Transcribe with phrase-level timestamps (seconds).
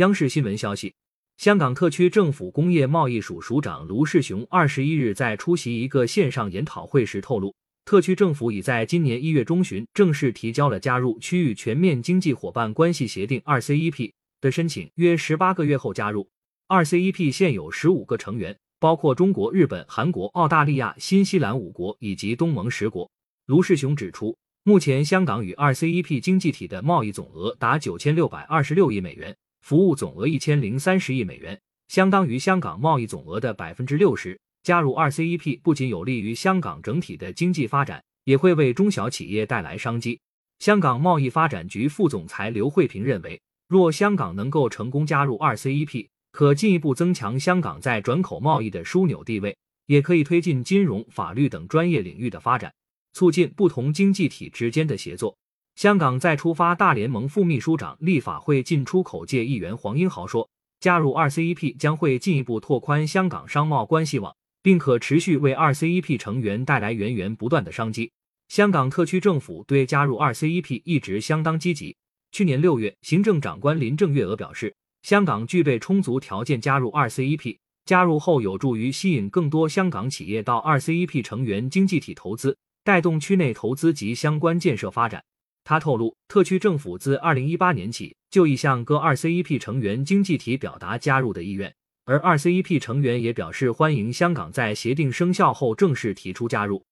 [0.00, 0.94] 央视新闻消息，
[1.36, 14.10] 香港特区政府工业贸易署署长卢世雄二十一日在出席一个线上研讨会时透露，特区政府已在今年一月中旬正式提交了加入区域全面经济伙伴关系协定 （RCEP）
[14.40, 16.26] 的申请，约十八个月后加入。
[16.68, 23.10] RCEP 现有十五个成员，包括中国、日本、韩国、澳大利亚、新西兰五国以及东盟十国。
[23.44, 24.34] 卢世雄指出。
[24.62, 34.38] 目前，香港与 RCEP 经济体的贸易总额达九千六百二十六亿美元，服务总额一千零三十亿美元，相当于香港贸易总额的百分之六十。
[34.62, 40.20] 加入 RCEP 不仅有利于香港整体的经济发展，也会为中小企业带来商机。
[40.58, 52.70] 香港贸易发展局副总裁刘慧平认为，若香港能够成功加入 RCEP，可进一步增强香港在转口贸易的枢纽地位，也可以推进金融、法律等专业领域的发展。
[53.12, 55.36] 促进不同经济体之间的协作。
[55.76, 68.12] 香港再出发大联盟副秘书长、立法会进出口界议员黄英豪说：“加入 RCEP 将会进一步拓宽香港商贸关系网，并可持续为 RCEP 成员带来源源不断的商机。”
[68.48, 71.96] 香港特区政府对加入 RCEP 一直相当积极。
[72.32, 82.58] 去年六月，行政长官林郑月娥表示，香港具备充足条件加入 RCEP，加入后有助于吸引更多香港企业到 RCEP 成员经济体投资。
[82.82, 85.22] 带动区内投资及相关建设发展。
[85.70, 91.72] 他透露，特区政府自二零一八年起就已向各二 CEP 成员经济体表达加入的意愿，
[92.04, 96.84] 而二 CEP 成员也表示欢迎香港在协定生效后正式提出加入。